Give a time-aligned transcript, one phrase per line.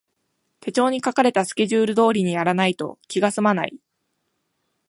[0.61, 3.77] 手帳に書かれたスケジュール通りにやらないと気がすまない